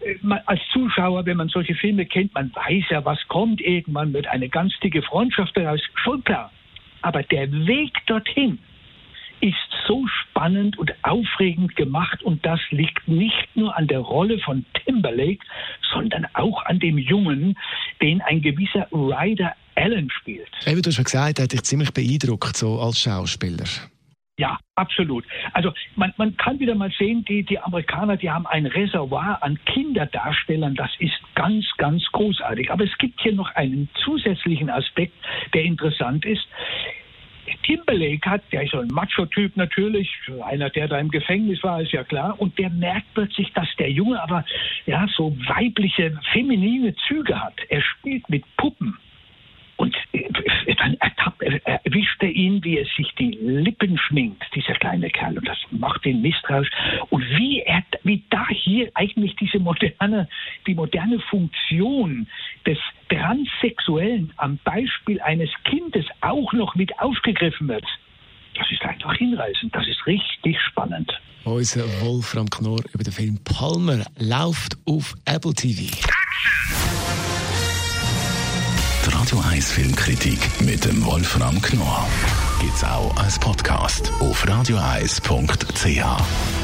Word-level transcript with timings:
äh, 0.00 0.16
als 0.46 0.60
Zuschauer, 0.72 1.26
wenn 1.26 1.36
man 1.36 1.48
solche 1.48 1.74
Filme 1.74 2.06
kennt, 2.06 2.34
man 2.34 2.50
weiß 2.54 2.84
ja, 2.90 3.04
was 3.04 3.18
kommt. 3.28 3.60
Irgendwann 3.60 4.12
wird 4.12 4.26
eine 4.26 4.48
ganz 4.48 4.72
dicke 4.80 5.02
Freundschaft 5.02 5.56
daraus. 5.56 5.80
Schon 5.94 6.24
klar. 6.24 6.50
Aber 7.04 7.22
der 7.22 7.52
Weg 7.52 7.92
dorthin, 8.06 8.58
ist 9.40 9.54
so 9.86 10.06
spannend 10.06 10.78
und 10.78 10.94
aufregend 11.02 11.76
gemacht 11.76 12.22
und 12.22 12.46
das 12.46 12.60
liegt 12.70 13.06
nicht 13.06 13.48
nur 13.54 13.76
an 13.76 13.86
der 13.88 13.98
Rolle 13.98 14.38
von 14.38 14.64
Timberlake, 14.72 15.44
sondern 15.92 16.26
auch 16.32 16.64
an 16.64 16.78
dem 16.78 16.96
Jungen, 16.96 17.58
den 18.00 18.22
ein 18.22 18.40
gewisser 18.40 18.88
Ryder 18.90 19.54
Allen 19.74 20.08
spielt. 20.10 20.48
Eben, 20.64 20.80
du 20.80 20.88
hast 20.88 20.94
schon 20.94 21.04
gesagt, 21.04 21.38
er 21.40 21.44
hat 21.44 21.52
dich 21.52 21.62
ziemlich 21.64 21.92
beeindruckt, 21.92 22.56
so 22.56 22.80
als 22.80 23.00
Schauspieler. 23.00 23.66
Ja, 24.36 24.58
absolut. 24.74 25.24
Also 25.52 25.72
man, 25.94 26.12
man 26.16 26.36
kann 26.36 26.58
wieder 26.58 26.74
mal 26.74 26.90
sehen, 26.98 27.24
die, 27.24 27.44
die 27.44 27.58
Amerikaner, 27.60 28.16
die 28.16 28.30
haben 28.30 28.48
ein 28.48 28.66
Reservoir 28.66 29.40
an 29.42 29.60
Kinderdarstellern, 29.64 30.74
das 30.74 30.90
ist 30.98 31.14
ganz, 31.36 31.64
ganz 31.76 32.02
großartig. 32.10 32.72
Aber 32.72 32.82
es 32.82 32.98
gibt 32.98 33.20
hier 33.20 33.32
noch 33.32 33.54
einen 33.54 33.88
zusätzlichen 34.04 34.70
Aspekt, 34.70 35.14
der 35.52 35.62
interessant 35.62 36.24
ist. 36.24 36.44
Timberlake 37.62 38.28
hat, 38.28 38.42
der 38.52 38.62
ist 38.62 38.72
so 38.72 38.78
ein 38.78 38.88
Macho-Typ 38.88 39.56
natürlich, 39.56 40.10
einer, 40.44 40.70
der 40.70 40.88
da 40.88 40.98
im 40.98 41.10
Gefängnis 41.10 41.62
war, 41.62 41.80
ist 41.80 41.92
ja 41.92 42.04
klar, 42.04 42.40
und 42.40 42.58
der 42.58 42.70
merkt 42.70 43.06
plötzlich, 43.14 43.52
dass 43.52 43.68
der 43.78 43.90
Junge 43.90 44.22
aber 44.22 44.44
ja 44.86 45.06
so 45.16 45.36
weibliche, 45.46 46.18
feminine 46.32 46.94
Züge 47.06 47.40
hat. 47.40 47.54
Er 47.68 47.82
spielt 47.82 48.28
mit 48.28 48.44
Puppen. 48.56 48.98
Und 49.76 49.96
äh, 50.12 50.22
dann 50.76 50.96
erwischt 51.64 52.22
er 52.22 52.30
ihn, 52.30 52.62
wie 52.62 52.78
er 52.78 52.86
sich 52.96 53.12
die 53.18 53.32
Lippen 53.32 53.98
schminkt, 53.98 54.44
dieser 54.54 54.74
kleine 54.74 55.10
Kerl. 55.10 55.36
Und 55.36 55.48
das 55.48 55.58
macht 55.70 56.06
ihn 56.06 56.22
misstrauisch. 56.22 56.70
Und 57.10 57.24
wie 57.36 57.60
er, 57.60 57.82
wie 58.04 58.22
da 58.30 58.46
hier 58.48 58.90
eigentlich 58.94 59.34
diese 59.36 59.58
moderne, 59.58 60.28
die 60.66 60.74
moderne 60.74 61.18
Funktion 61.18 62.28
des 63.54 63.60
Transsexuellen 63.60 64.32
am 64.36 64.58
Beispiel 64.64 65.20
eines 65.20 65.50
Kindes 65.64 66.06
auch 66.20 66.52
noch 66.52 66.74
mit 66.74 66.98
aufgegriffen 66.98 67.68
wird. 67.68 67.84
Das 68.56 68.70
ist 68.70 68.82
einfach 68.82 69.14
hinreißend. 69.16 69.74
Das 69.74 69.86
ist 69.86 70.06
richtig 70.06 70.56
spannend. 70.60 71.12
Unser 71.44 71.84
Wolfram 72.00 72.48
Knorr 72.48 72.80
über 72.92 73.04
den 73.04 73.12
Film 73.12 73.38
Palmer 73.44 74.04
läuft 74.18 74.76
auf 74.86 75.14
Apple 75.24 75.52
TV. 75.52 75.94
Die 79.04 79.10
Radio 79.10 79.40
1 79.50 79.72
Filmkritik 79.72 80.38
mit 80.60 80.84
dem 80.84 81.04
Wolfram 81.04 81.60
Knorr 81.60 82.08
gibt 82.60 82.74
es 82.74 82.84
auch 82.84 83.14
als 83.16 83.38
Podcast 83.38 84.10
auf 84.20 84.46
radioeis.ch. 84.48 86.63